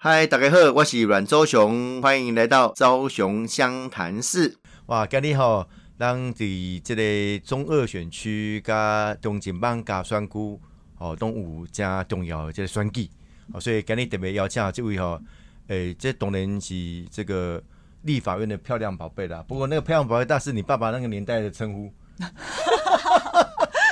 [0.00, 4.56] 嗨，大家好，我是阮周雄，欢迎来到昭雄湘潭市。
[4.86, 10.60] 哇，今日吼，咱伫即个中二选区加中正邦加选区
[10.98, 13.10] 哦，都有加重要的这个选举
[13.52, 15.20] 哦，所以今日特别邀请这位吼，
[15.66, 17.60] 诶，这当然是这个
[18.02, 19.44] 立法院的漂亮宝贝啦。
[19.48, 21.92] 不过那个漂亮宝贝，大是你爸爸那个年代的称呼。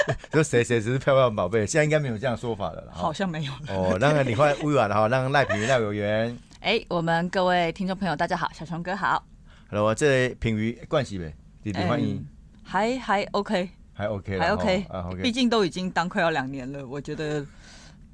[0.33, 2.93] 说谁谁只是漂亮宝贝，现在应该没有这样说法了啦。
[2.93, 6.37] 好像没有哦，让你换委婉哈，让赖品瑜赖委员。
[6.61, 9.25] 哎，我们各位听众朋友，大家好，小熊哥好。
[9.71, 12.27] Hello，这品瑜关系呗，弟弟欢迎。
[12.63, 17.45] 还还 OK，还 OK，还 OK，毕竟都已经当快要两年了，我觉得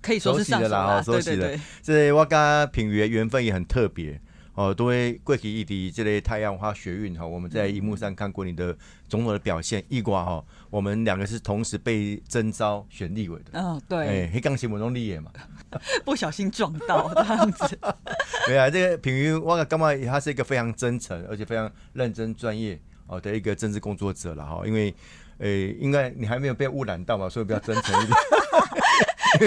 [0.01, 1.03] 可以说是上手了。
[1.03, 4.21] 对对对，这我跟品瑜的缘分也很特别。
[4.55, 8.77] 哦，都会过去一滴这类太阳花学运哈，我们在荧幕上看过你的
[9.09, 13.53] 种种的表现，一瓜哈，我们两个是同时被征召选立委的。
[13.53, 14.27] 嗯，对。
[14.27, 15.31] 哎，黑钢琴我弄立业嘛，
[16.05, 17.79] 不小心撞到这样子。
[18.47, 19.95] 对啊，这个平云我干嘛？
[20.07, 24.95] 他是一个非常真诚而且非常认真专业哦的一个政治工作者了哈，因为，
[25.39, 28.19] 诶，应该你还没有被污染到嘛，所以比较真诚一点。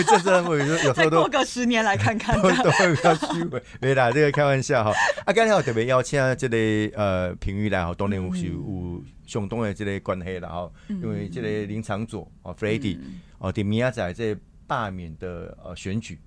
[0.03, 3.63] 政治人物有时候都过个十年来看看，都会比较虚伪。
[3.79, 4.91] 没啦，这个开玩笑哈。
[5.25, 10.71] 啊，刚才我特别邀请这个呃评语来哈，当然有有相当的这个关系了哈。
[10.89, 12.99] 因为这个林长佐哦 f r e d d y
[13.39, 14.35] 哦，对米亚仔这
[14.67, 16.19] 罢免的呃选举，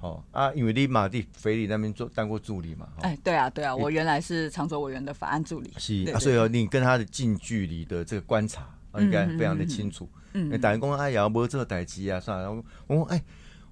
[0.00, 2.88] 哦啊，因为你马蒂菲利那边做当过助理嘛。
[3.02, 5.72] 哎，对啊，对啊，我原来是长佐委员的法案助理。
[5.76, 8.66] 是啊，所以你跟他的近距离的这个观察，
[8.98, 10.08] 应该非常的清楚。
[10.14, 10.20] 嗯，
[10.60, 12.52] 打员工哎呀，没这个代机啊，算了。
[12.52, 13.22] 我我哎，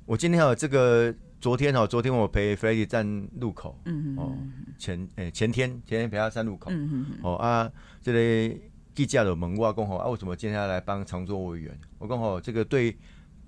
[0.07, 4.33] 我今天有这个，昨天哦，昨天我陪 f r e d d y 站路口，嗯哦，
[4.79, 8.57] 前哎前天前天陪他站路口，嗯嗯哦啊，这个
[8.95, 11.77] 记者的问我讲吼啊，为什么今天要来帮常州委员？
[11.99, 12.97] 我讲吼，这个对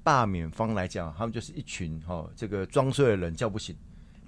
[0.03, 3.77] 罢免方来讲，他们就是一群哈，这个装睡的人叫不醒，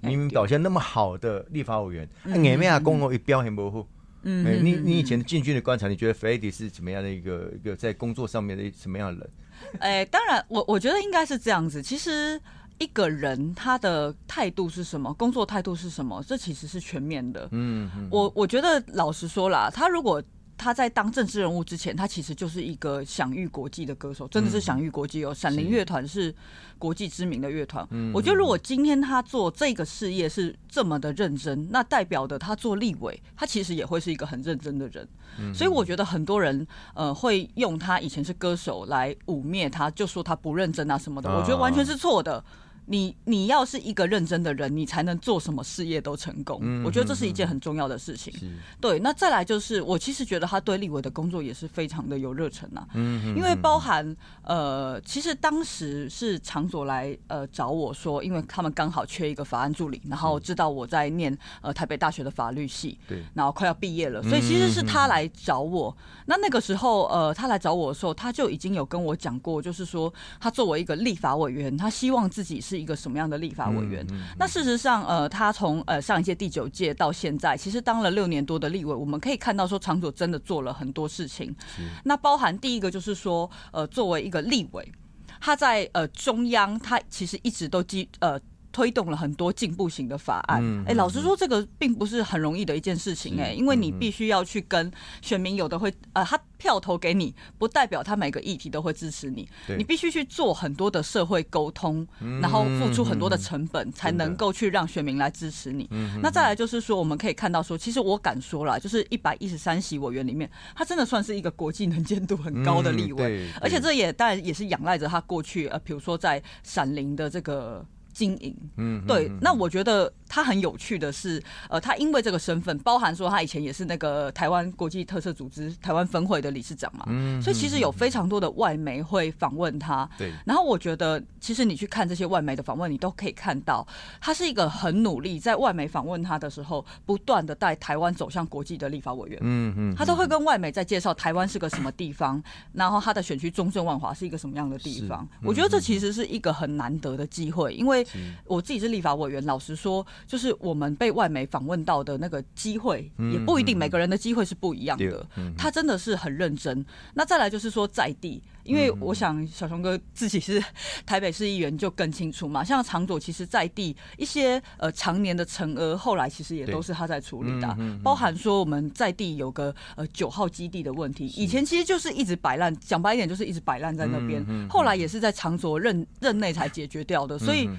[0.01, 2.09] 明明表现那么好的立法委员，
[2.41, 3.85] 眼面啊，公哦一表现不好。
[4.23, 9.29] 嗯，你你以前进军的观察，你觉得 f r e d d y 是怎么样的一个一个在工作上面的什么样的人？
[9.79, 11.81] 哎，当然，我我觉得应该是这样子。
[11.81, 12.39] 其实
[12.77, 17.47] 一个人他的态度是什么，工作态度是什么，这其实是全面的。
[17.51, 20.21] 嗯，我我觉得老实说啦，他如果
[20.57, 25.33] 他在当政治人物之前，他其实就是一个享誉国际的歌手，真的是享誉国际哦。
[25.33, 26.33] 闪灵乐团是
[26.79, 27.87] 国际知名的乐团。
[28.13, 35.07] 我觉得如果今天他做这个事业是这么的认真，那代表的他做立委，他其实也会是一个很认真的人。
[35.53, 41.29] 所以我觉得很多人呃会用他以前是歌手来污蔑他，就说他不认真啊什么的。
[41.29, 42.43] 我觉得完全是错的。
[42.89, 46.81] 你你要是一个认真的人，你才能做什么事业都成功。
[46.85, 48.33] 我觉得这是一件很重要的事情。
[48.79, 52.87] 对，那再来就是，我其实觉得他对立委的工作也是非常的有热忱呐。
[52.93, 65.95] 嗯因为包含呃，其实当时是长所来呃找我说，因为他们刚好缺一个法案助理，然后知道我在念呃台北大学的法律系，对，然后快要毕业了，所以其实是他来找我。
[66.25, 72.76] 那那个时候呃，他来找我的时候，他就已经有跟我讲过，就是说他作为一个立法委员，他希望自己是。
[72.77, 74.05] 一个什么样的立法委员？
[74.37, 81.55] 那事实上，呃，他从呃上一届第九届到现在，其实当了六年多的立委，我们可以看到说，长佐真的做了很多事情。
[82.03, 84.91] 那包含第一个就是说，呃，作为一个立委，
[85.39, 88.39] 他在呃中央，他其实一直都基呃。
[88.71, 94.91] 推动了很多进步型的法案，哎，老实说，这个并不是很容易的一件事情，哎，因为你必须要去跟
[95.21, 102.07] 选民，有的会，呃，他票投给你，不代表他每个议题都会支持你，你必须去做很多的社会沟通，
[102.41, 105.89] 然后付出很多的成本，才能够去让选民来支持你。
[106.21, 117.83] 那再来就是说，我们可以看到说，其实我敢说了，就是一百一十三席委员里面，他真的算是一个国际能见度很高的立委，而且这也当然也是仰赖着他过去，呃，比如说在闪灵的这个。
[118.17, 133.87] 经营，嗯，对，那我觉得他很有趣的是，呃，他因为这个身份，包含说他以前也是那个台湾国际特色组织台湾分会的理事长嘛，嗯，所以其实有非常多的外媒会访问他，对，然后我觉得其实你去看这些外媒的访问，你都可以看到
[134.19, 142.41] 他是一个很努力，在外媒访问他的时候，不断的带台湾走向国际的立法委员，嗯嗯，他都会跟外媒在介绍台湾是个什么地方，
[142.73, 148.05] 然后他的选区中正万华是一个什么样的地方，我觉得这其实是一个很难得的机会，因为
[148.45, 155.27] 我自己是立法委员，老实说，就是我们被外媒访问到的那个机会，也不一定每个人的机会是不一样的。
[155.57, 156.85] 他真的是很认真。
[157.13, 158.41] 那再来就是说在地。
[158.63, 160.61] 因为我想小熊哥自己是
[161.05, 162.61] 台北市议员，就更清楚嘛。
[162.61, 167.77] 像长佐，其实在地一些呃常年的陈额，后来其实也都是他在处理的。
[168.03, 174.45] 包含说我们在地有个呃九号基地的问题，以前其实就是一直摆烂，讲白一点就是一直摆烂在那边。
[174.67, 177.39] 后来也是在长佐任任内才解决掉的。
[177.39, 177.69] 所以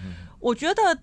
[0.41, 0.99] 我觉得。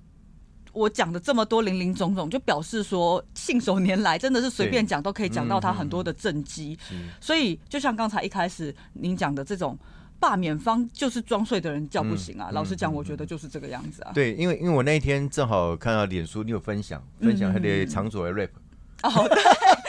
[0.75, 6.77] 我讲的这么多零零总总，就表示说信手拈来，真的是随便讲都可以讲到他很多的政绩。
[7.19, 9.77] 所以就像刚才一开始您讲的这种。
[10.17, 12.49] 罢免方就是装睡的人叫不醒啊！
[12.53, 14.11] 老实讲，我觉得就是这个样子啊。
[14.13, 18.49] 对，因为因为我那一天正好看到脸书，你有分享分享他的长左的 rap。
[19.03, 19.84] 哦，对，他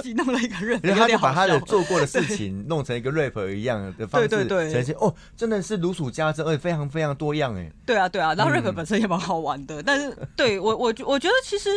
[0.00, 4.94] 自己弄了一个 rap，他就把他的做过的事情弄成一个 rap 一样的方式呈现。
[4.96, 7.70] 哦，真的是如数家珍，而且非常非常多样哎。
[7.86, 11.70] 对啊，对啊，然后 rap 本身也蛮好玩的，但是对我我 我觉得其实。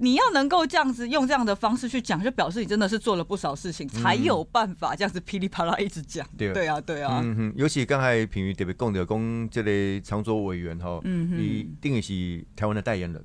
[0.00, 6.24] 你要能够这样子用这样的方式去讲，就表示你真的是做了不少事情，才有办法这样子噼里啪啦一直讲。
[6.36, 7.20] 对对啊，对啊。
[7.20, 13.20] 嗯哼，尤其刚才平宇特别讲的，讲这类常州委员哈，嗯哼，一定是台湾的代言人，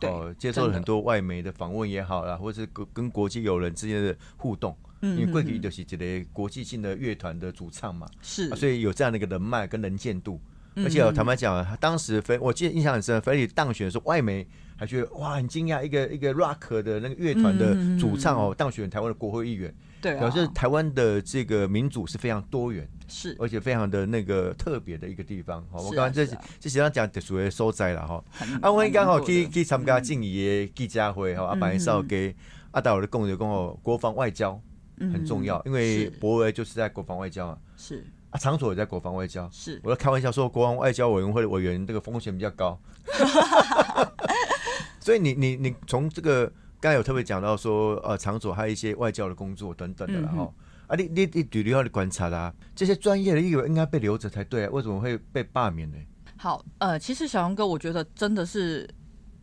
[0.00, 4.76] 对，接受了很多外媒的访问也好啦，或者是跟跟国际友人之间的互动。
[5.02, 10.38] 嗯，因为贵体就是一个国际性的乐团的主唱嘛，是，所以有这样的一个人脉跟能见度。
[10.76, 14.46] 而且我坦白讲，当时菲，我记得印象很深，菲利当选的时候，外媒。
[14.80, 19.70] 还觉得哇很惊讶，一个一个 rock 的那个乐团的主唱哦，当选台湾的国会议员，
[20.00, 25.62] 对，表示台湾的这个民主是非常多元，是，而且非常的那个特别的一个地方。
[25.70, 28.24] 好，我刚刚这这实际上讲的属于收灾了哈。
[28.62, 32.34] 啊，我刚好去去参加敬仪的记者会哈，阿白少给
[32.70, 34.58] 阿达我的共友跟我国防外交
[34.98, 42.80] 很重要，因为博威就是在国防外交啊，是啊，场所也在国防外交，是，我在开玩笑说国防外交委员会的委员这个风险比较高。
[45.00, 46.46] 所以你你你从这个
[46.80, 50.52] 刚才有特别讲到说，呃，场所还有一些外交的工作等等的了哈。
[50.86, 55.96] 啊，你你你举例要的观察啦，这些专业的议员应该被留着才对，为什么会被罢免呢？
[56.36, 58.88] 好，呃，其实小杨哥，我觉得真的是。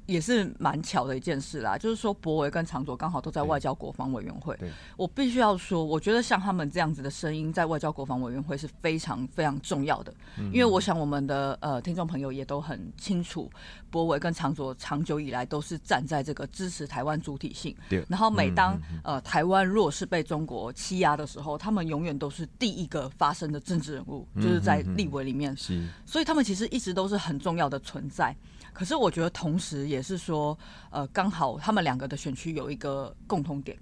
[0.07, 4.57] 也是蛮巧的一件事啦，就是说博维跟长佐刚好都在外交国防委员会。
[4.95, 10.13] 我必须要说，我觉得像他们这样子的声音，在外交国防委员会是非常非常重要的。
[10.51, 13.51] 因为我想我们的呃听众朋友也都很清楚，
[13.91, 17.75] 博维跟长佐长久以来都是站在这个支持台湾主体性。
[17.89, 18.03] 对。
[18.07, 25.55] 然后每当呃台湾若是被中国欺压的时候，他们永远都是第一个发声的政治人物，就是在立委里面。
[25.57, 25.85] 是。
[26.05, 28.33] 所以他们其实一直都是很重要的存在。
[28.77, 30.57] 可是我觉得，同时也是说，
[30.91, 33.75] 呃，刚好他们两个的选区有一个共同点，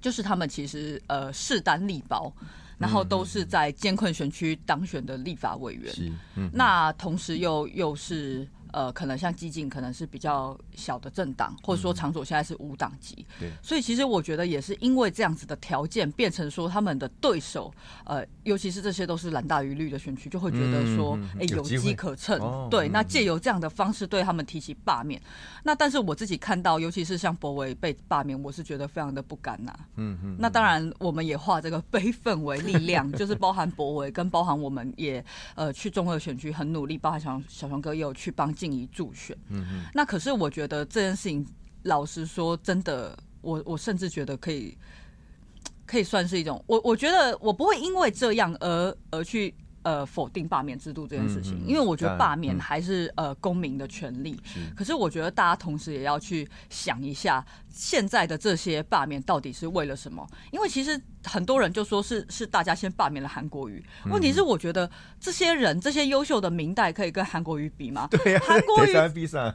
[0.00, 2.30] 就是他们其实呃势单力薄，
[2.76, 5.94] 然后都是在艰困选区当选的立法委员，
[6.52, 8.46] 那同时又又是。
[8.72, 17.72] 呃，可能像激进，可能是比较小的政党，或者说长左现在是无党籍，对，所以其实我觉得也是因为这样子的条件，变成说他们的对手，
[18.04, 25.20] 呃，尤其是这些都是蓝大于绿的选区，就会觉得说，哎，有机可乘，对，那借由这样的方式对他们提起罢免，
[25.62, 35.24] 那但是我自己看到，尤其是像博维被罢免，我是觉得非常的不甘呐，嗯嗯，那当然我们也化这个悲愤为力量，就是包含博维跟包含我们也
[35.54, 38.50] 呃去中二选区很努力，包含小小熊哥也有去帮。
[38.60, 41.46] 静怡助选，嗯嗯，那可是我觉得这件事情，
[41.82, 44.76] 老实说，真的，我我甚至觉得可以，
[45.86, 49.54] 可以算是一种，我我觉得我不会因为这样而而去。
[49.82, 54.38] 呃，否定罢免制度这件事情，因为我觉得罢免还是呃公民的权利。
[54.76, 60.28] 可是我觉得大家同时也要去想一下，现在的这些罢免到底是为了什么？
[60.52, 63.84] 因为其实很多人就说是是大家先罢免了韩国瑜。
[64.10, 64.90] 问题是我觉得
[65.20, 68.08] 这些人这些优秀的明代可以跟韩国瑜比吗？
[68.10, 68.92] 对呀，韩国瑜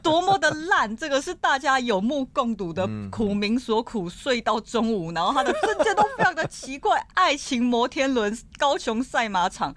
[0.02, 9.74] 多么的烂，这个是大家有目共睹的，苦民所苦，睡到中午，然后他的证件都非常的奇怪，爱情摩天轮、高雄赛马场。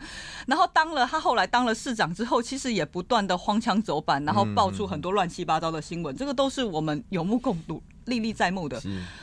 [0.48, 7.82] 然后当了他后来当了市长之后，其实也不断的荒腔走板，然后爆出很多乱七八糟的新闻，这个都是我们有目共睹。
[8.06, 8.82] 历历在目的，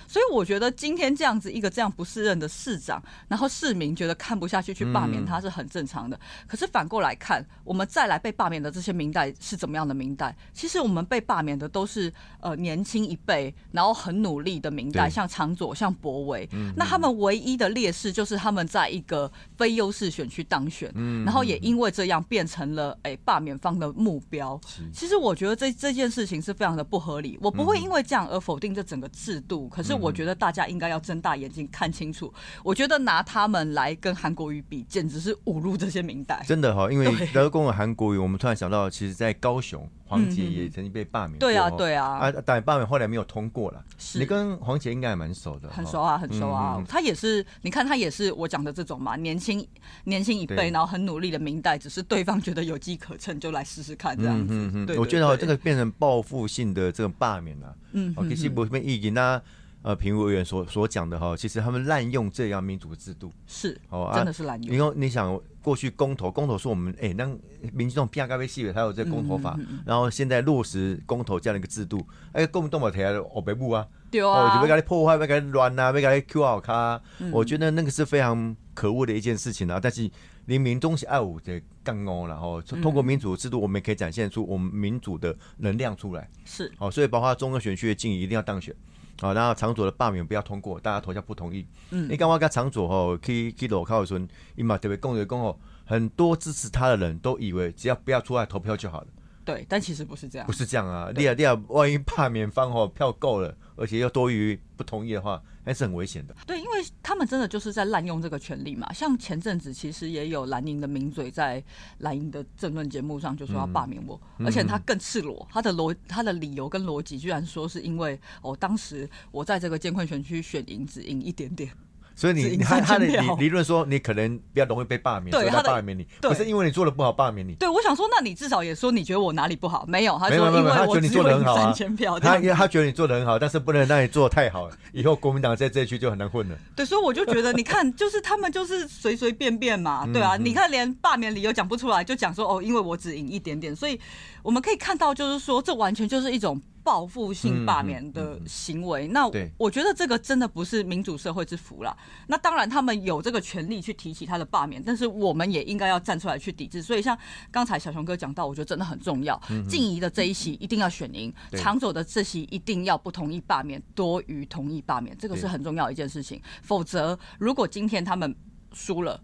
[0.09, 6.19] 所以我觉得今天这样子一个这样不适任的市长，然后市民觉得看不下去去罢免他是很正常的。
[6.47, 10.37] 可是反过来看，我们再来被罢免的这些明代是怎么样的明代？
[10.53, 16.49] 其实我们被罢免的都是呃年轻一辈，然后很努力的明代，像长左、像博伟。
[16.77, 20.93] 那他们唯一的劣势就是他们在一个非优势选区当选，
[21.25, 24.61] 然后也因为这样变成了哎罢免方的目标。
[24.93, 27.37] 其实我觉得这这件事情是非常的不合理。
[27.41, 28.67] 我不会因为这样而否定。
[28.77, 32.33] 这整个制度，可是我觉得大家应该要睁大眼睛看清楚。
[32.63, 36.45] 我觉得拿他们来跟韩国瑜比，简直是侮辱这些明代。
[36.47, 41.39] 真的哈，因为德公的韩国瑜，我们突然想到，其实，在高雄，黄杰也曾经被罢免。
[41.39, 42.07] 对啊，对啊。
[42.19, 43.85] 啊，但罢免后来没有通过了。
[44.15, 45.69] 你跟黄杰应该还蛮熟的。
[45.69, 46.83] 很熟啊，很熟啊。
[46.89, 49.67] 他也是，你看他也是我讲的这种嘛，年轻
[50.05, 54.95] 年轻一辈，然后很努力的明代，只是对方觉得有机可乘，就来试试看这样子。
[54.99, 57.75] 我觉得这个变成报复性的这种罢免了。
[57.93, 59.11] 嗯，其实不是意义。
[59.11, 59.41] 那
[59.87, 64.75] 呃，评委员所所讲的哈，其实他们滥用这样民主制度是哦，真的是滥用。
[64.75, 67.25] 因为你想，过去公投，公投是我们哎，那
[67.73, 77.01] 民众偏该被细的，才有这公投法，然后现在落实公投这样的一个制度，哎，公动法提来我北部啊，对啊，就被给你破坏，被给你乱啊，被给你 Q 好卡，
[77.31, 79.79] 我觉得那个是非常可恶的一件事情啊。
[79.81, 80.11] 但是
[80.47, 86.29] 连民众是爱我的干哦，然后通过民主制度，我们也可以展现出我们民主的能量出来。
[86.45, 88.75] 是，好，所以包括中央选区的静怡一定要当选。
[89.21, 91.67] 好，然后长左的罢免不要通过，大家投下不同意。
[91.91, 99.07] 嗯，你刚刚跟长左吼去去罗靠村，伊嘛特别公的公吼，很多支持他的人都以为只要不要出来投票就好了。
[99.45, 100.47] 对，但其实不是这样。
[100.47, 101.11] 不是这样啊！
[101.15, 105.41] 你啊你啊，万一罢免方吼票够了，而且又多于不同意的话。
[105.67, 106.35] 还是很危险的。
[106.47, 108.91] 对，因为他们真的就是在滥用这个权利嘛。
[108.93, 111.63] 像前阵子其实也有蓝营的名嘴在
[111.99, 121.71] 蓝营的政论节目上就说要罢免我，而且他更赤裸，他的逻他的理由跟逻辑居然说是因为哦，当时我在这个监困选区选赢只赢一点点。
[122.17, 127.53] 所以你他他的理理论说你可能比较容易被罢免，所以他罢免你，不是因为你做的不好罢免你。
[127.57, 129.85] 对，我想说，那你至少也说你觉得我哪里不好？
[129.87, 131.75] 没有，他说因为他觉得你做的很好啊。
[132.19, 136.57] 他因为他觉得你做的很好，但是不能让你做的太好，以后国民党在这一区就很难混了。
[136.75, 144.01] 对，所以我就觉得，你看，就是他们就是随随便便嘛，对啊，你看连罢免理由讲不出来，就讲说哦，因为我只赢一点点，所以
[144.43, 146.59] 我们可以看到，就是说这完全就是一种。
[146.87, 149.29] 报复性罢免的行为，那
[149.59, 151.97] 我觉得这个真的不是民主社会之福啦。
[152.29, 156.81] 那当然，他们有这个权利去提起他的罢免，但是我们也应该要站出来去抵制。
[156.81, 157.19] 所以，像
[157.51, 159.37] 刚才小熊哥讲到，我觉得真的很重要。
[159.69, 166.41] 静怡的这一席一定要选赢，长走的这席一定要不同意罢免多于同意罢免，这个是很重要一件事情。
[166.63, 168.33] 否则，如果今天他们
[168.73, 169.21] 输了，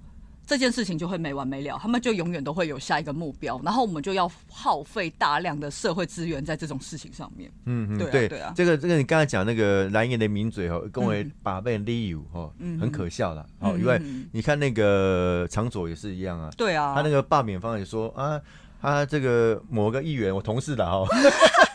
[0.47, 7.51] 这件事情就会没完没了，他们就永远都会有下一个目标，然后我们就要耗费大量的社会资源在这种事情上面。
[7.65, 13.47] 嗯嗯，对对啊，这个这个你刚才讲那个蓝营的名嘴哦，跟我把被利用哦，很可笑了。
[13.61, 14.01] 哦，因为
[14.33, 18.41] 你看那个长左也是一样啊，对啊，他那个罢免方也说啊，
[18.81, 21.07] 他这个某个议员我同事的哈。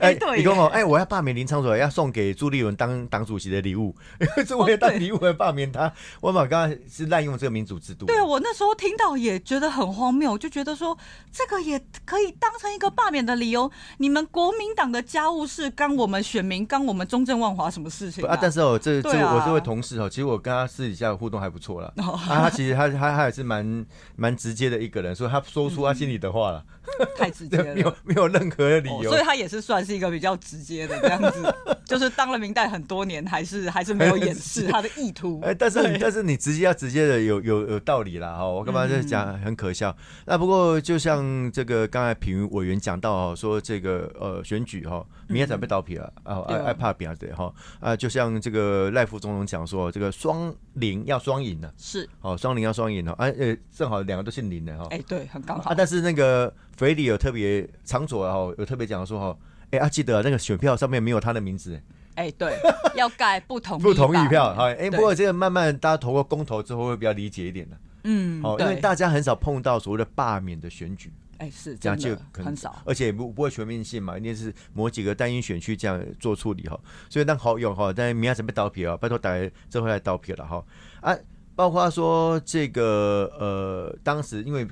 [0.00, 3.94] 哎， 对，你跟我哎，我要罢免林昌佐，要送给朱立伦当党主席的礼物，
[4.46, 5.92] 是我也当礼物来罢免他。
[6.20, 8.06] 我嘛刚刚是滥用这个民主制度。
[8.06, 10.96] 对我那时候听到也觉得很荒谬，就觉得说
[11.30, 13.70] 这个也可以当成一个罢免的理由。
[13.98, 18.36] 你们国民党的家务事干我们选民干我们中正万华什么事情啊？
[18.40, 21.92] 但是哦，这这我这位同事哦，其实我跟他私底下互动还不错了。
[21.96, 26.64] 啊，他其实他他他也是蛮蛮直接的一个人，所以他说出他心里的话了。
[27.16, 31.54] 太直接了，没有没有任何的理由，所以他也是算是一个比较直接的这样子，
[31.84, 35.40] 就是当了明代很多年，还是还是没有掩饰 他的意图。
[35.42, 39.94] 哎，但是但是你直接要直接的有有有道理啦哈，我干嘛在讲很可笑？
[40.26, 46.12] 那不过就像这个刚才评委员讲到哦，说这个呃选举哈，明天才被倒皮了。
[46.24, 47.52] 啊，爱爱怕比啊对哈。
[47.80, 52.08] 啊，就像这个赖副总统讲说，这个双零要双赢的，是。
[52.20, 55.70] 哦，双零要双赢哦，哎呃，正好两个都姓林的哈，哎对，很刚好。
[55.70, 56.52] 啊，但是那个。
[56.76, 59.38] 菲利有特别长左哈，有特别讲说哈，
[59.70, 61.78] 哎啊，记得那个选票上面没有他的名字，
[62.14, 62.56] 哎，对，
[62.96, 76.78] 要盖不同不同意票，哈，哎，不过这个慢慢大家投过公投之后会比较理解一点的，嗯，好，因为大家很少碰到所谓的罢免的选举，哎，是这样就很少，而且不不会全面性嘛，一定是某几个单一选区这样做处理哈，
[77.08, 80.64] 所以那好用哈，但明天准备倒皮啊，拜托大家这回来倒皮了哈，
[81.00, 81.16] 啊，
[81.56, 84.68] 包括说这个呃，当时因为。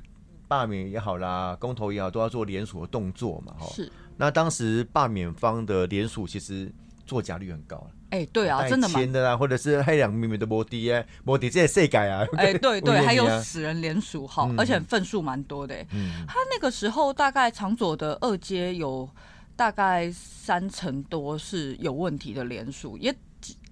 [0.49, 3.67] 罢免也好啦，公投也好，都要做联署的动作嘛，哈。
[3.67, 3.87] 是。
[4.17, 6.73] 那当时罢免方的联署其实
[7.05, 7.91] 作假率很高了。
[8.09, 12.25] 哎，对啊，真的签的啦，或者是黑两明明的摩的耶，摩的这些谁改啊？
[12.37, 15.75] 哎，对对， 还有死人联署，好，而且份数蛮多的。
[15.91, 16.25] 嗯。
[16.27, 19.09] 他那个时候大概长左的二阶有
[19.55, 23.15] 大概三成多是有问题的联署，也。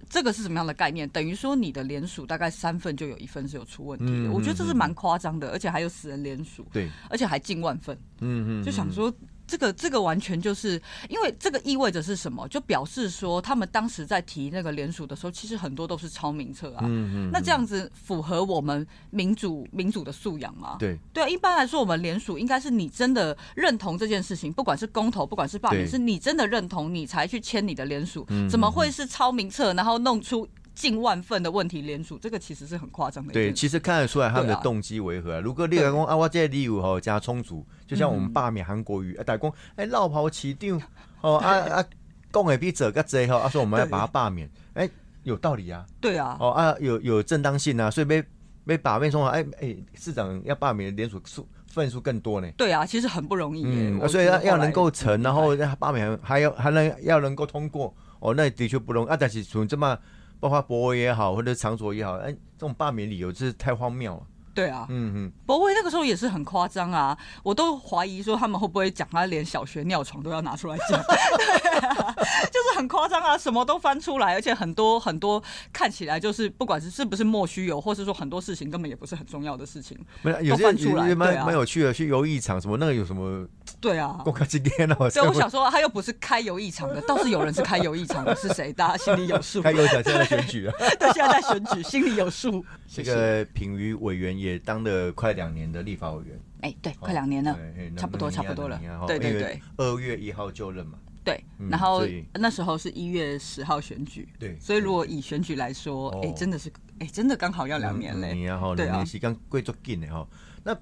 [0.09, 1.09] 这个是什么样的概念？
[1.09, 9.13] 等于说你的连署大概三份就有一份是有出问题的，我觉得这是蛮夸张的，而且还有死人连署，对，而且还近万份，嗯嗯，就想说。
[9.47, 12.47] 这个这个完全就是因为这个意味着是什么？
[12.49, 16.81] 就表示说他们当时在提那个联署的时候，其实很多都是超名册啊。
[16.83, 17.29] 嗯嗯。
[17.31, 20.75] 那这样子符合我们民主民主的素养吗？
[20.77, 28.27] 对对啊，一般来说，我们联署应该是你真的认同这件事情，不管是公投，不管是罢免，是你真的认同，你才去签你的联署。
[28.49, 30.47] 怎么会是超名册，然后弄出？
[30.77, 33.33] 近万份的问题连署，这个其实是很夸张的。
[33.33, 35.41] 对，其实看得出来他们的动机为何。
[35.41, 40.79] 如果立个公啊，我这理由哈加充足，就像我们罢免韩国瑜， 啊，打工哎，绕跑起定
[41.21, 41.83] 哦啊啊，
[42.31, 44.87] 讲的比这个多哈，啊说我们要把他罢免，哎，
[45.23, 45.83] 有道理啊。
[45.99, 46.37] 对啊。
[46.39, 48.23] 哦啊，有有正当性啊，所以被
[48.63, 52.47] 被罢免说，哎哎，市长要罢免连署数份数更多呢。
[52.55, 53.63] 对啊，其实很不容易。
[53.65, 59.17] 嗯，所以要要能够成，然后罢免还要还能要能够通过，哦，那的确不容易啊。
[59.19, 59.97] 但是从这么。
[60.39, 64.23] 包括博威也好，或者长卓也好，哎，这种罢免理由真是太荒谬了。
[64.53, 72.15] 对啊，嗯嗯，博威那个时候也是很夸张啊，我都怀疑说他们会不会讲他连小学尿床都要拿出来讲，对啊，
[72.51, 80.71] 就是很夸张啊，什么都翻出来，而且很多很多看起来就是不管是是不是莫须有，或是说很多事情根本也不是很重要的事情，没有有些
[81.13, 81.45] 蛮啊。
[81.45, 83.47] 蛮有趣的，去游艺场什么那个有什么
[83.79, 84.19] 对啊。
[84.23, 88.73] 公开今天哦，所以我想说，他又不是开游艺场的，倒是有人是开游艺场的，是谁？
[88.73, 89.61] 大家心里有数。
[89.61, 90.73] 开游艺场现在在选举啊。
[90.99, 92.63] 对，现在在选举，心里有数。
[92.87, 97.57] 这个品瑜委员也当了快两年的立法委员，哎，对，快两年了
[97.95, 98.79] 差不多差不多了。
[99.07, 101.69] 对对对二月一号就任嘛，对嗯。
[101.69, 102.03] 然后
[102.33, 108.33] 那时候是一月十号选举，对所以如果以选举来说，哦哎，真的是，哎，真的刚好要两年嘞。
[108.33, 110.27] 你啊哈，对啊两年时间贵足紧的哈。
[110.63, 110.75] 那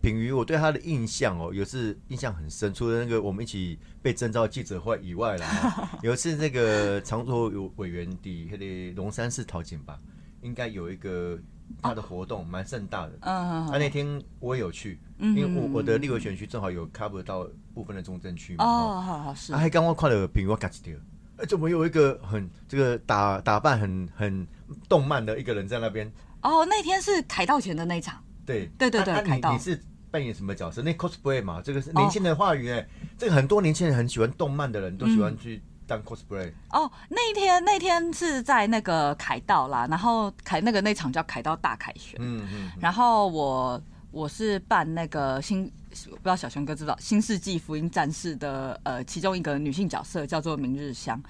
[0.00, 9.98] 品瑜，我对他的印象哦，有次印象很深，除了那个我们一起被征召记者会以外啦， 哈有一次那个常州有委员的那个龙山寺桃景吧，
[10.42, 11.38] 应该有一个
[11.82, 13.12] 他的活动蛮盛大的。
[13.20, 18.64] 嗯，他、那天我也有去，因为我我的立委选区正好有 cover 到部分的中正区嘛。
[18.64, 20.98] 哦，哦，好好是啊，，还刚刚看了品瑜我感觉
[21.36, 24.46] 哎，怎么有一个很这个打打扮很很
[24.88, 26.10] 动漫的一个人在那边？
[26.42, 29.80] 哦，那天是凯道前的那一场，对对对对啊啊凯道你你是
[30.10, 30.82] 扮演什么角色？
[30.82, 32.86] 那 cosplay 嘛，这个哦是年轻人话语哎、
[33.16, 36.52] 这个很多年轻人很喜欢动漫的人都喜欢去当 cosplay。
[36.70, 51.20] 哦，那一天那天是在那个凯道啦，然后凯那个那场叫凯道大凯旋，嗯嗯，然后我我是扮那个新，不知道小熊哥知道《新世纪福音战士》的呃其中一个女性角色叫做明日香。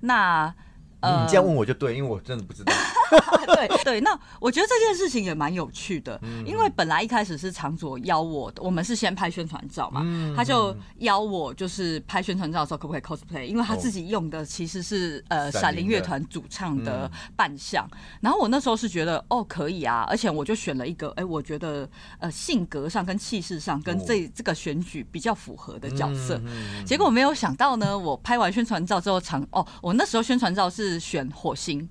[0.00, 0.52] 那
[1.00, 2.72] 呃，你这样问我就对，因为我真的不知道。
[3.54, 10.04] 对对，那我觉得这件事情也蛮有趣的，因为本来一开始是长佐邀我，我们是先拍宣传照嘛，
[10.36, 17.88] 他就邀我就是拍宣传照的时候可不可以 cosplay，因为他自己用的其实是呃闪灵乐团主唱的扮相，
[18.20, 21.88] 然后我那时候是觉得哦可以啊，而且我就选了一个哎，我觉得
[22.18, 26.40] 呃性格上跟气势上跟这这个选举比较符合的角色，
[26.84, 31.88] 结果没有想到呢，我拍完宣传照之后长哦，我那时候宣传照是选火星。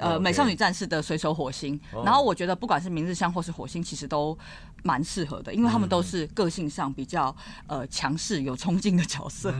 [0.00, 4.36] 呃，美少女战士的水手火星，哦然后我觉得不管是明日香或是火星，其实都
[4.82, 7.34] 蛮适合的，因为他们都是个性上比较
[7.66, 9.54] 呃强势、有冲劲的角色。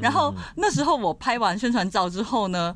[0.00, 2.74] 然后那时候我拍完宣传照之后呢，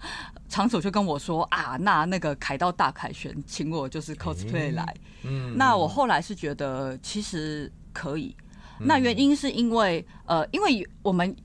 [0.49, 4.95] 场主就跟我说啊，那那个凯道大凯旋，请我就是 cosplay 来。
[5.23, 8.35] 嗯那我后来是觉得其实可以，
[8.79, 11.37] 那原因是因为呃，因为我们。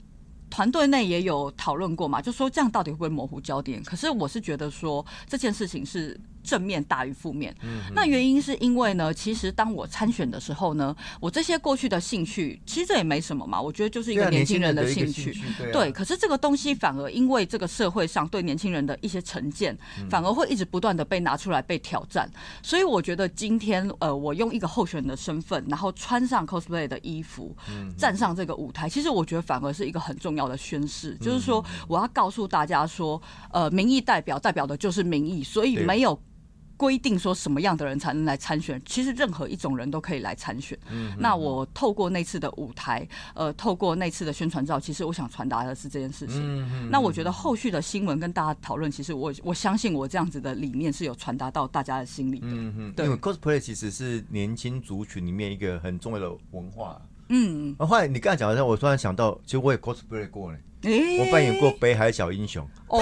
[0.55, 3.83] 团队内也有讨论过嘛，就说这样到底会不会模糊焦点？
[3.83, 7.53] 可是我是觉得说这件事情是正面大于负面。
[7.93, 15.35] 那原因是因为呢，其实当我参选的时候呢，我这些过去的兴趣，其实这也没什么嘛，我觉得就是一个年轻人的兴趣。
[15.73, 19.75] 对可是这个东西反而因为这个社会上对年轻人的一些成见，
[20.09, 22.29] 反而会一直不断的被拿出来被挑战。
[22.61, 27.55] 所以我觉得今天呃，我用一个候选人的身份，然后穿上 cosplay 的衣服，
[27.97, 36.19] 站上这个舞台，其实我觉得反而是一个很重要的宣示，就是说我要告诉大家说，呃，民意代表代表的就是民意，所以没有。
[36.77, 40.77] 规定说什么样的人才能来参选，其实任何一种人都可以来参选。
[40.91, 46.41] 嗯那我透过那次的舞台，呃，透过那次的宣传照，其实我想传达的是这件事情。
[46.41, 52.47] 嗯那我觉得后续的新闻跟大家讨论，其实我我相信我这样子的理念是有传达到大家的心里的。
[52.47, 57.01] 嗯嗯，对因为 cosplay 其实是年轻族群里面一个很重要的文化。
[57.29, 62.67] 嗯，啊，后来你刚才讲的时候，我突然想到，其实我也 cosplay 过呢，欸我扮演过北海小英雄。
[62.87, 62.99] 哦，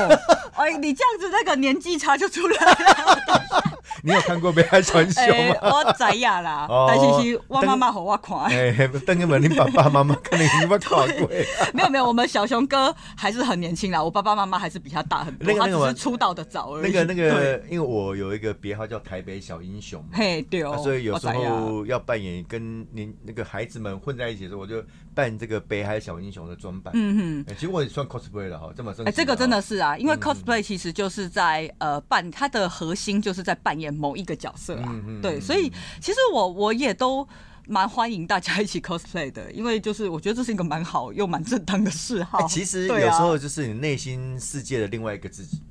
[0.55, 3.72] 哎，你这样子那个年纪差就出来了。
[4.01, 5.55] 你有看过北海小英雄哎，吗？
[5.61, 8.37] 我知呀啦，哦但是是我妈妈和我看。
[8.45, 11.29] 哎，等你们，你爸爸妈妈可能你们看过。
[11.73, 16.91] 没有没有，我们小熊哥还是很年轻啦，我爸爸妈妈还是比他大很多，他只是出道的早而已。
[16.91, 20.03] 那个那，个，因为我有一个别号叫台北小英雄。
[20.11, 26.93] 嘿对哦啊，所以有时候要扮演跟您那个孩子们混在一起的时候，我就扮这个北海小英雄的装扮。
[26.95, 27.45] 嗯哼。
[27.51, 29.09] 哎其实我也算 cosplay 了哈，这么生气。
[29.09, 37.27] 哎、这个真的是啊，因嗯为 cosplay 其实就是在呃扮它的核心就是在扮演某一个角色啊，嗯嗯对，嗯所以其实我我也都
[37.67, 42.39] 蛮欢迎大家一起 cosplay 的， 因为就是我觉得这是一个蛮好又蛮正当的嗜好。
[42.39, 45.61] 哎其实有时候就是你内心世界的另外一个自己。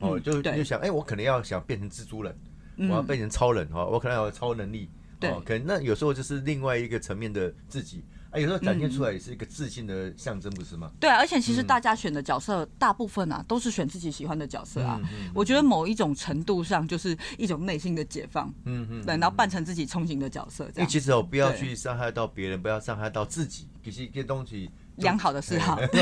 [0.00, 2.34] 哦，就就想，哎，我可能要想变成蜘蛛人，
[2.76, 4.88] 嗯我要变成超人哈，我可能要有超能力。
[5.18, 8.02] 对哦，可能那有时候就是另外一个层面的自己。
[8.30, 10.90] 啊，有时候展现出来也是一个自信的象征，不是吗？
[11.00, 15.00] 对啊，而且其嗯实大家选的角色、大部分啊都是选自己喜欢的角色啊。
[15.34, 19.04] 我觉得某一种程度上就是一种内心的解放，嗯嗯。
[19.04, 25.76] 对，然后扮成自己憧憬的角色，这样因为其实哦，不要去伤害到别人，不要伤害到自己，其实这东西良好的嗜好。
[25.90, 26.00] 对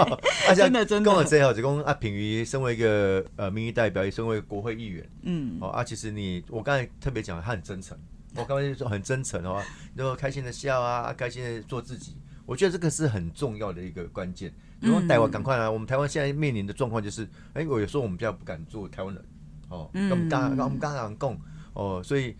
[0.54, 7.96] 真的真的跟我最好就讲啊，品瑜身为一个呃民意代表，也身为国会议员，嗯，哦啊，其实你我刚才特别讲，他很真诚，
[8.36, 9.62] 我刚才说很真诚哦，
[9.94, 12.16] 然后开心的笑啊，开心的做自己，
[12.46, 14.52] 我觉得这个是很重要的一个关键。
[14.80, 19.24] 如果台湾赶快来，我们台湾现在面临的状况就是，哎，我有时候我们比较不敢做台湾人，
[19.68, 21.40] 哦，我们刚刚我们刚刚讲
[21.74, 22.36] 哦，所以。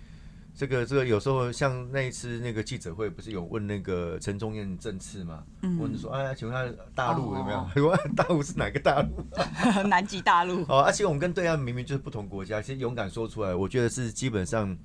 [0.53, 5.43] 这个这个有时候像那一次那个记者会，不是有问那个陈忠燕政次嘛？
[5.79, 7.65] 问说，哎，请问他大陆有没有？
[7.89, 9.25] 问大陆是哪个大陆？
[9.89, 10.63] 南极大陆。
[10.69, 14.77] 哦，而且我们跟对岸明明就是不同国家，其实勇敢说出来，我觉得是基本上，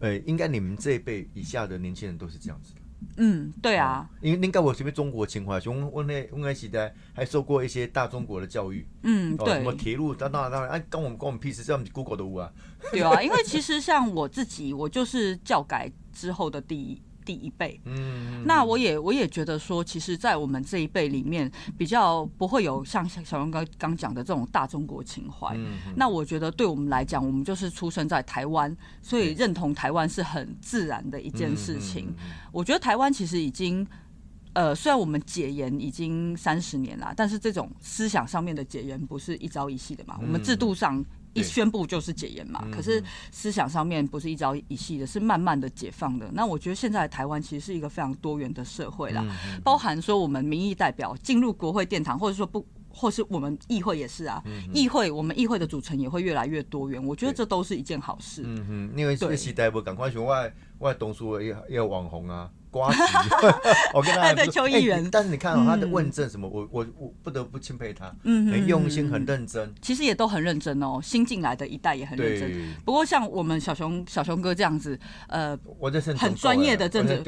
[0.00, 2.80] 呃，应该你们这一辈以下的年轻人都是这样子的。
[3.16, 8.86] 嗯，对啊，因为应该我前面中国情怀，从温那温那时代还受过一些大中国的教育。
[9.02, 12.52] 嗯，对，什么铁路，当当当然，哎，跟我们跟我们屁事，这样 Google 的屋啊。
[12.92, 17.00] 对啊，因为其实像我自己，我就是教改之后的第一。
[17.24, 25.56] 第一辈，嗯，那我也我也觉得说，其实，在我们这一辈里面，比较不会有像小龙刚刚讲的这种大中国情怀。
[25.94, 32.14] 那我觉得，对我们来讲，我们就是出生在台湾，所以认同台湾是很自然的一件事情。
[32.52, 33.86] 我觉得台湾其实已经，
[34.54, 41.04] 呃，虽然我们解严已经三十年了，但是这种思想上面的解严不是一朝一夕的嘛，我们制度上。
[41.32, 46.28] 一宣布就是解严嘛，可是思想上面不是一朝一夕的，是慢慢的解放的。
[46.32, 49.24] 那我觉得现在台湾其实是一个非常多元的社会啦，
[49.62, 54.42] 包含说我们民意代表进入国会殿堂，或者说不，或是我们议会也是啊，
[54.74, 57.02] 议会我们议会的组成也会越来越多元。
[57.04, 58.42] 我觉得这都是一件好事。
[58.44, 62.50] 嗯哼，因为这个时代不赶快选外外东叔也也有网红啊。
[62.70, 62.98] 瓜子，
[63.92, 69.74] 我跟他对邱议员，但是你看他的问政什么，我我我不得不钦佩他，嗯，很用心，很认真。
[69.82, 72.74] 其实也都很认真哦，新进来的一代也很认真。
[72.84, 77.20] 不过像我们小熊小熊哥这样子，呃，我这是很专业的政治，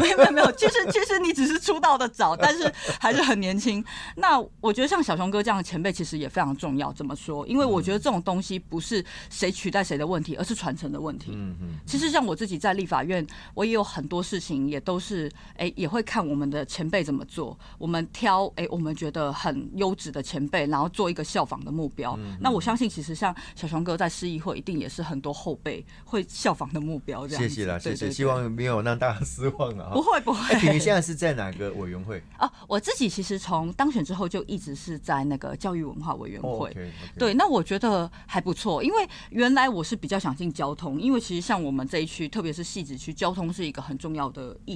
[0.00, 3.84] 没有没有没有，其实其实你只是出道的早， 但是还是很年轻。
[4.16, 6.90] 那我觉得像小熊哥这样的前辈，其实也非常重要。
[6.94, 7.46] 怎么说？
[7.46, 11.32] 因为我觉得这种东西不是谁取代谁的问题，而是传承的问题。
[11.34, 11.68] 嗯嗯。
[11.84, 14.80] 其实像我自己在立法院，我也有很多事情也。
[14.86, 22.16] 都是哎，也会看我们的前辈怎么做，我们挑哎，我们觉得很优质的前辈，然后做一个效仿的目标。
[22.40, 27.26] 那我相信，其实像小熊哥在市议会，一定也是很多后辈会效仿的目标。
[27.26, 29.90] 这样，谢谢啦，谢谢，希望没有让大家失望啊！
[29.92, 30.72] 不会不会。
[30.72, 32.22] 你现在是在哪个委员会？
[32.38, 36.72] 哦， 我自己其实从当选之后就一直是在那个教育文化委员会。
[37.18, 44.75] 对，那我觉得还不错，因为原来我是比较想进交通，因为其实像我们这一区，特别是戏子区，交通是一个很重要的议。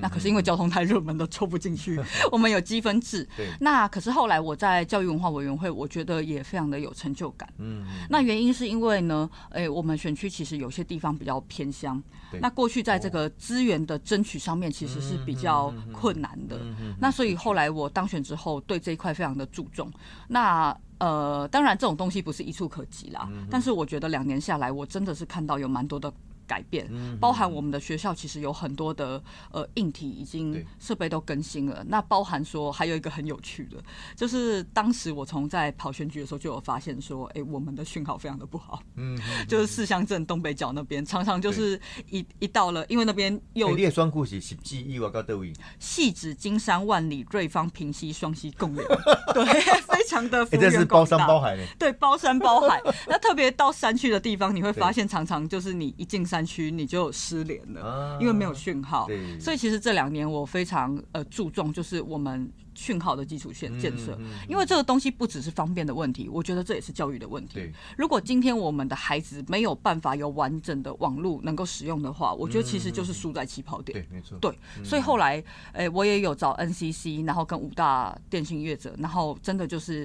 [0.00, 2.00] 那可是因为交通太热门，都抽不进去。
[2.30, 3.28] 我们有积分制。
[3.60, 7.48] 那可是后来我在教育文化委员会，我觉得也非常的有成就感。
[7.58, 7.84] 嗯。
[8.08, 12.02] 那原因是因为呢，哎，我们选区其实有些地方比较偏乡。
[12.40, 16.60] 那过去在这个资源的争取上面，其实是比较困难的。
[16.98, 19.88] 那所以后来我当选之后，对这一块非常的注重。
[20.26, 23.28] 那呃，当然这种东西不是一触可及啦。
[23.48, 26.12] 但是我觉得两年下来，我真的是看到有蛮多的。
[26.46, 26.88] 改变，
[27.20, 31.84] 包含我们的学校其实有很多的呃硬体已经设备都更新了。
[31.88, 33.82] 那包含说还有一个很有趣的，
[34.14, 38.82] 就是当时我从在跑选举的时候就有发现说，哎，我们的讯号非常的不好。
[38.96, 41.80] 嗯，就是四乡镇东北角那边常常就是
[42.10, 48.84] 一一到了，因为那边有列双故是十几亿瓦高德位，细指金山万里瑞芳平西双溪共流，
[49.32, 49.44] 对，
[49.80, 50.44] 非常的。
[50.46, 52.80] 这是包山包海对，包山包海。
[53.06, 56.33] 那特别到山区的地方，你会发现常常就是你一进山。
[56.34, 59.06] 山区你就失联了，因为没有讯号。
[59.38, 64.18] 所以其实这两年我非常呃注重，就是我们讯号的基础线建设。
[64.48, 67.70] 因为这个东西不只是方便的问题，我觉得这也是教育的问题。
[67.96, 73.96] 如果今天我们的孩子没有办法有完整的网络能够使用的话，我觉得其实就是输在起跑点。
[73.96, 74.36] 对，没错。
[74.40, 75.40] 对，所以后来
[75.74, 80.04] 诶，我也有找 NCC，然后跟五大电信业者，然后真的就是。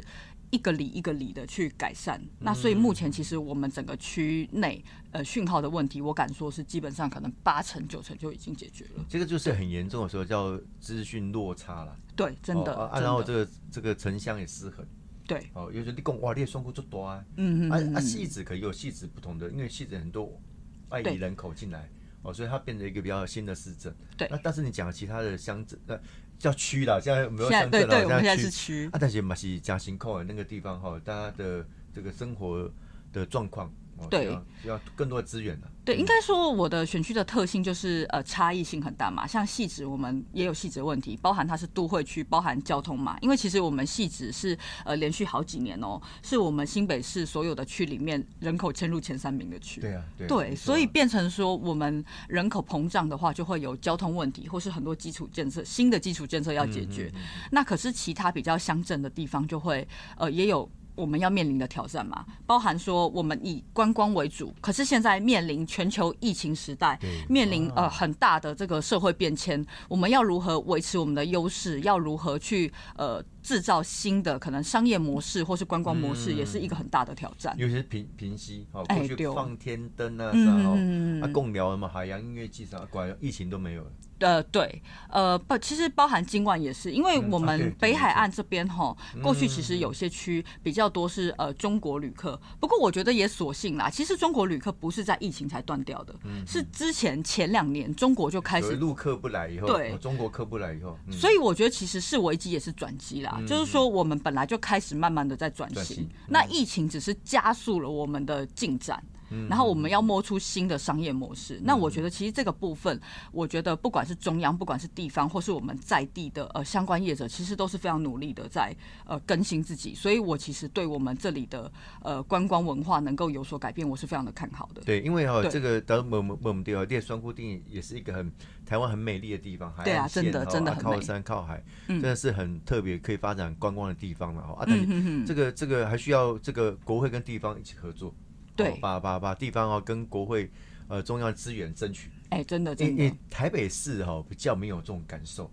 [0.51, 9.05] 一个里一个里的去改善，那所以目前其实我们整个区内呃讯号的问题，我敢说是基本上可能八成九成就已经解决了。
[9.07, 11.95] 这个就是很严重的时候叫资讯落差了。
[12.15, 12.75] 对，真的。
[12.75, 14.85] 啊，然后这个这个城乡也失衡。
[15.27, 15.47] 对。
[15.53, 17.23] 哦，有时候你讲哇，你的双库就多啊。
[17.37, 17.71] 嗯嗯。
[17.71, 20.41] 啊啊，细子可以有细子不同的，因为细子很多
[20.89, 21.87] 外移人口进来，
[22.23, 23.95] 哦，所以它变成一个比较新的市镇。
[24.17, 24.27] 对。
[24.31, 25.99] 那但是你讲其他的乡镇呃。
[26.39, 28.89] 叫区啦，现在没有乡镇了，现在是区。
[28.91, 32.67] 啊，但是嘛是加辛苦的那个地方哈，大家的这个生活
[33.13, 33.71] 的状况。
[34.07, 35.67] 对，要更多的资源的。
[35.83, 39.25] 对，应该说我的选区的特性就是呃差异性很大嘛。
[39.25, 43.17] 像细致，我们也有细致问题，包含它是都会区，包含交通嘛。
[43.21, 49.81] 因为其实我们细致是呃连续好几年哦，是我们新北市所有的区里面人口迁入前三名的区。
[49.81, 57.11] 对啊，对，所以变成说我们人口膨胀的话，就会有交通问题，或是很多基础建设新的基础建设要解决。
[57.51, 60.69] 那可是其他比较乡镇的地方就会呃也有。
[60.99, 71.79] 我们要面临的挑战嘛，包含说我们以观光为主，可是现在面临全球疫情时代，面临呃很大的这个社会变迁，我们要如何维持我们的优势？
[71.81, 77.55] 要如何去呃制造新的可能商业模式或是观光模式，也是一个很大的挑战。
[77.57, 83.91] 尤其是平平息，哦，哎过去放天灯啊嗯啥哦啊共聊嘛，海洋音乐季啥，果然疫情都没有了。
[84.19, 96.13] 呃，对，呃，不，其实包含今晚也是，因为我们北海岸这边哈，过去其实有些区比较多是呃中国旅客，不过我觉得也所幸啦，其实中国旅客不是在疫情才断掉的，
[96.45, 101.13] 是之前前两年中国就开始有陆客不来以后，对哦中国客不来以后，嗯。
[101.13, 109.01] 所以我觉得其实是危机也是转机啦，就是说我们本来就开始慢慢的在转型那疫情只是加速了我们的进展。
[109.49, 111.59] 然后我们要摸出新的商业模式。
[111.63, 112.99] 那我觉得其实这个部分，
[113.31, 119.93] 我觉得不管是中央，不管是地方，或是我们在地的呃相关业者，其实都是非常努力的在呃更新自己。
[119.93, 124.81] 所以我其实对我们这里的呃观光文化能够有所改变，我是非常的看好的。
[124.81, 128.31] 对，因为哈、对这个德蒙蒙蒙地哦，列双固定也是一个很
[128.65, 134.53] 台湾很美丽的地方，海对啊真的真的很美山靠海，嗯真的是很特别可以发展观光的地方了哈。
[134.59, 138.13] 啊，但是嗯哼哼，这个这个还需要这个国会跟地方一起合作，
[138.59, 140.49] 对哦把把把地方哦跟国会
[140.87, 142.09] 呃中央资源争取。
[142.29, 145.51] 哎，真的因真的为，台北市哈、比较没有这种感受，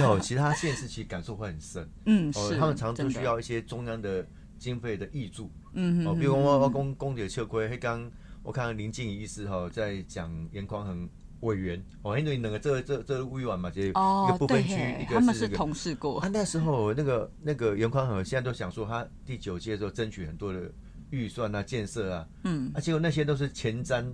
[0.00, 1.86] 哦其他县市其实感受会很深。
[2.06, 4.26] 嗯，哦，是他们常常需要一些中央的
[4.58, 5.50] 经费的挹注。
[5.74, 8.10] 嗯哼哦，比如我我公公姐撤亏，黑刚
[8.42, 11.08] 我看到林静怡医师哈在讲严匡衡
[11.40, 15.48] 委员哦，因为那个这这这委员嘛，这一哦个，不分区，对嘿一个他们是。
[15.48, 20.72] 同事过他，，那时候那个那个严匡衡现在都想说，他第九届的时候争取很多的
[21.10, 24.04] 预算啊、建设啊，嗯，啊，结果那些都是前瞻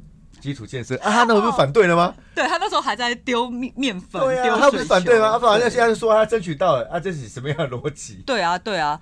[0.41, 2.15] 基础建设啊，他那不是反对了吗？
[2.35, 5.29] 对他那时候还在丢面面粉，对啊，他不是反对吗？
[5.29, 8.23] 球啊，反正对现在说他争取到了啊，这是什么样的逻辑？
[8.27, 9.01] 对啊，对啊。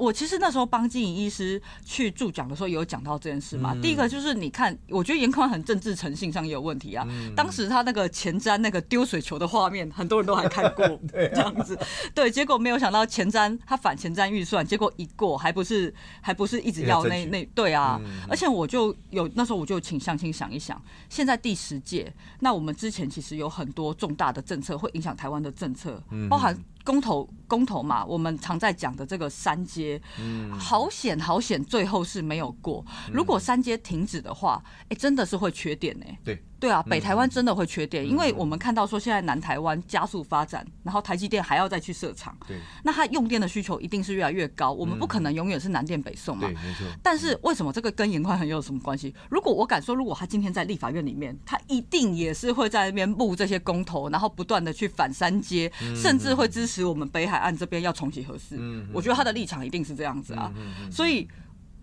[0.00, 3.72] 我其实那时候帮金颖医师去助讲的时候，也有讲到这件事嘛。
[3.74, 7.06] 嗯第一个就是你看，我觉得严宽很政治诚信上也有问题啊。
[7.10, 11.78] 嗯当时他那个前瞻那个丢水球的画面，很多人都还看过， 对啊这样子。
[12.14, 18.00] 对，结果没有想到前瞻他反前瞻预算，结果一过，还不是还不是一直要那那对啊。
[18.02, 22.10] 嗯而且我就有那时候我就请相亲想一想，现在第十届，
[22.40, 30.50] 那我们之前其实有很多重大的政策会影响台湾的政策，嗯包含公投公投嘛，我们常在讲的这个三阶，嗯。
[30.52, 32.84] 好险好险，最后是没有过。
[33.12, 46.54] 如果三阶停止的话，哎、真的是会缺点呢、对，对啊，北台湾真的会缺电，因为我们看到说现在南台湾加速发展，然后台积电还要再去设厂，对那它用电的需求一定是越来越高，我们不可能永远是南电北送嘛对，。
[46.54, 46.86] 没错。
[47.02, 49.14] 但是为什么这个跟严宽很有什么关系？
[49.30, 58.56] 如果我敢说，如果他今天在立法院里面，他一定也是会在那边布这些公投，然后不断的去反三阶，甚至会支持我们北海岸这边要重启核四。
[58.58, 60.52] 嗯我觉得他的立场一定是这样子啊，
[60.90, 61.26] 所以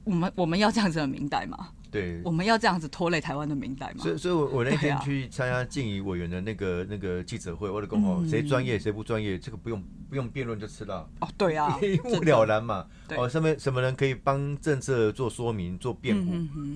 [0.04, 4.12] 我们我们要这样子的明白嘛，对，我们要这样子拖累台湾的明代嘛所。
[4.12, 12.86] 以，所以我我那天去参加静怡委员的那个那个记者会，我就讲哦，嗯谁专业谁不专业，这个不用不用辩论就知道，哦，对啊， 一目了然嘛。
[13.16, 16.34] 哦，什么什么人可以帮政策做说明、做辩护，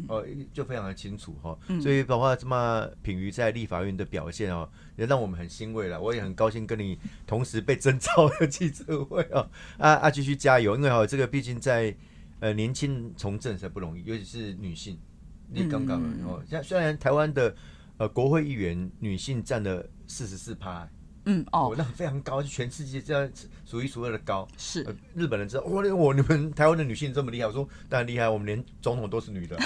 [0.08, 1.58] 哦，就非常的清楚哈。
[1.68, 6.02] 嗯所以包括这么品瑜在立法院的表现哦，也让我们很欣慰了。
[6.02, 11.94] 我也很高兴跟你同时被征召的记者会哦，啊啊，继续加油，因为哦，这个毕竟在
[12.40, 14.98] 呃年轻从政才不容易，尤其是女性。
[15.54, 17.54] 你刚刚嗯哦，现在虽然台湾的
[17.98, 20.88] 呃国会议员女性占了四十四趴，
[21.26, 23.30] 嗯哦哦，，那非常高，是全世界这样
[23.66, 24.48] 数一数二的高。
[24.58, 29.58] 是呃日本人知道，哇，我你们台湾的女性这么厉害，我说当然厉害，我们连总统都是女的。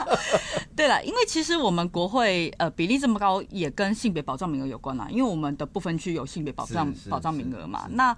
[0.76, 5.08] 对了，因为其实我们国会呃比例这么高，也跟性别保障名额有关啦。
[5.10, 8.14] 因为我们的不分区有性别保障保障名额嘛那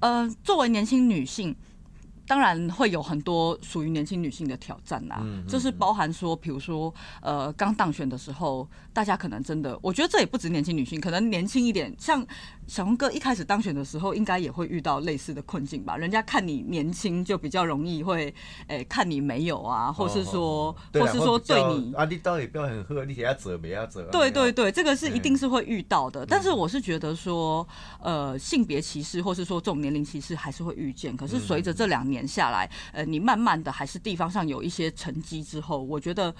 [0.00, 1.54] 呃，作为年轻女性。
[2.26, 12.24] 当然会有很多属于年轻女性的挑战啦，嗯嗯就是包含说，比如说，呃，刚当选的时候，大家可能真的，我觉得这也不止年轻女性，可能年轻一点，像
[12.66, 15.96] 小红哥一开始当选的时候，应该也会遇到类似的困境吧？
[15.96, 18.32] 人家看你年轻，就比较容易会，
[18.68, 24.02] 诶、看你没有啊，或是说，或是说对你啊，你到底不要很喝，你给他折，没要折。
[24.10, 26.24] 对对对，这个是一定是会遇到的。
[26.24, 27.66] 但是我是觉得说，
[28.00, 31.16] 呃，性别歧视或是说这种年龄歧视还是会遇见。
[31.16, 36.34] 可是随着这两年下来，呃，你慢慢的还是地方上有一些成绩之后，我觉得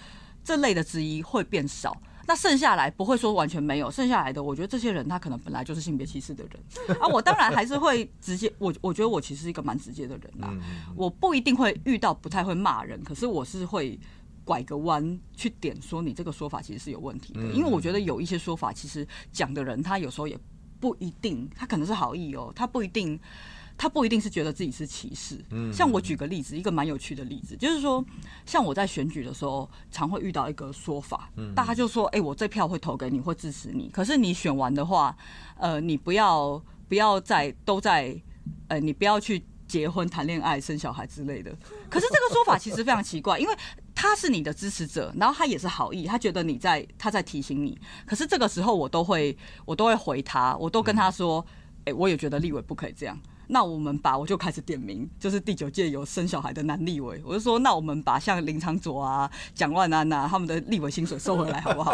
[0.44, 1.96] 这类的质疑会变少。
[2.26, 7.06] 那剩下来不会说完全没有，剩下来的，我觉得这些人他可能本来就是性别歧视的人啊。
[7.08, 10.50] 我当然还是会直接，我我觉得我其实是一个蛮直接的人啦。
[10.96, 14.00] 我不一定会遇到不太会骂人，可是我是会
[14.42, 20.38] 拐个弯去点说你这个说法其实是有问题的，嗯因为我觉得有一些说法其实讲的人他有时候也
[20.80, 23.20] 不一定，他可能是好意哦，他不一定。
[23.76, 25.44] 他不一定是觉得自己是歧视。
[25.50, 28.04] 嗯，像我举个例子，一个蛮有趣的例子，就是说，
[28.46, 35.16] 像我在选举的时候，常会遇到一个说法，大家就说，哎，我这票会投给你，会支持你，可是你选完的话，
[35.58, 38.14] 呃，你不要不要再都在，
[38.68, 39.42] 呃，你不要去。
[39.66, 41.50] 结婚、谈恋爱、生小孩之类的，
[41.88, 43.56] 可是这个说法其实非常奇怪， 因为
[43.94, 47.76] 他是你的支持者，然后他也是好意，他觉得你在他在提醒你。
[48.06, 51.44] 可是这个时候我都会我都会回他，我都跟他说
[51.86, 53.18] ：“哎，我也觉得立委不可以这样。
[53.48, 61.92] 那我们把我就开始点名，就是第九届有生小孩的男立委，我就说：那我们把像林长佐啊、蒋万安啊他们的立委薪水收回来，好不好？”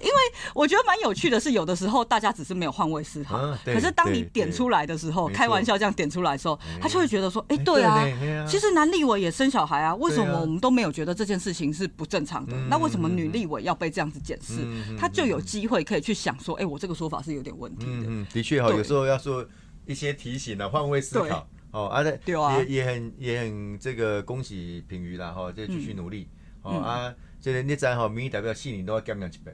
[0.00, 0.14] 因为
[0.54, 8.04] 我觉得蛮有趣的，是有的时候大家只是没有换位思考，可是当你点出来的时候，开玩笑这样点出来的时候，他就会觉得说，哎，对啊，
[8.46, 12.56] 其实男立委也生小孩啊，为什么我们都没有觉得这件事情是不正常的？
[12.68, 14.66] 那为什么女立委要被这样子检视？
[14.98, 18.26] 他就有机会可以去想说，哎，我这个说法是有点问题的。
[18.32, 19.46] 的确哈，有时候要说
[19.86, 26.28] 一些提醒啊，换位思考哦，啊，对啊，也也很也很这个恭喜品瑜啦哈，就继续努力
[26.62, 27.14] 哦啊。
[27.40, 29.52] 就是你知吼，民意代表四年都要减两一本。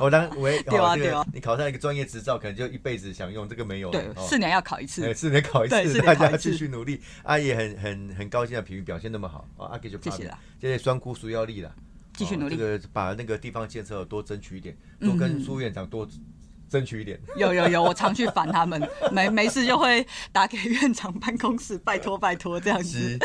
[0.00, 3.92] 我当为哦，这个你考上一个专业执照，可能就一辈子享用，这个没有。
[3.92, 5.14] 对，四年要考一次。
[5.14, 7.00] 四年考一次，大家继续努力。
[7.22, 10.36] 啊也很很很高兴啊，品瑜表现那么好啊，阿给就谢谢了。
[10.60, 11.72] 现在双哭输要力了，
[12.14, 12.56] 继续努力。
[12.56, 16.04] 这个把那个地方建设多争取一点，多跟苏院长多。
[16.68, 18.80] 争取一点，有有有，我常去烦他们，
[19.12, 23.18] 没没事就会打给院长办公室，拜托拜托这样子。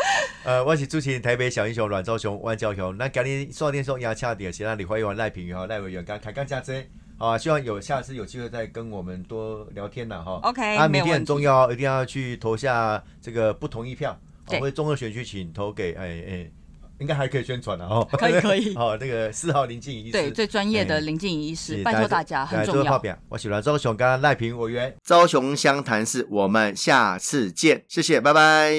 [0.44, 2.96] 呃，我是主持人台北小英雄阮昭雄、万昭雄。
[2.96, 6.86] 那今天说点说压恰点，先让李怀玉、赖平和赖委员刚开刚加这，
[7.18, 10.40] 好，希望有下次有机会再跟我们多聊天了哈。
[10.44, 16.50] OK，啊，明天很重要，一定要去投下这个不同意票，对，或者综合选区请投给哎哎。
[17.02, 18.74] 应该还可以宣传的哦，可以 可以。
[18.74, 23.02] 哦，那个四号林静怡医师对最专业的林静怡医师，拜托大家很重要。
[23.28, 28.72] 我喜欢周雄跟赖平委员，周雄湘潭市，我们下次见，谢谢，拜拜。